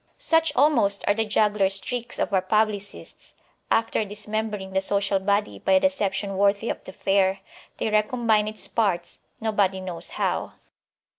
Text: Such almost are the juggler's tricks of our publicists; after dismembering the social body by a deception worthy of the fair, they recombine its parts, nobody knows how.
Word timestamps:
Such 0.17 0.51
almost 0.55 1.03
are 1.05 1.13
the 1.13 1.25
juggler's 1.25 1.79
tricks 1.79 2.17
of 2.17 2.33
our 2.33 2.41
publicists; 2.41 3.35
after 3.69 4.03
dismembering 4.03 4.71
the 4.71 4.81
social 4.81 5.19
body 5.19 5.59
by 5.59 5.73
a 5.73 5.79
deception 5.79 6.37
worthy 6.37 6.71
of 6.71 6.83
the 6.85 6.91
fair, 6.91 7.41
they 7.77 7.87
recombine 7.87 8.47
its 8.47 8.67
parts, 8.67 9.19
nobody 9.39 9.79
knows 9.79 10.09
how. 10.09 10.53